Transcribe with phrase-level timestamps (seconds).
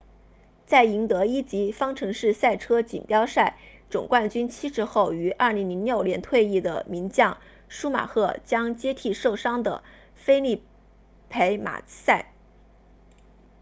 [0.65, 9.83] 在赢得一级方程式赛车锦标赛 formula 1总冠军七次后于2006年退役的名将舒马赫 schumacher 将接替受伤的
[10.15, 10.63] 菲利
[11.29, 12.25] 佩马萨 felipe massa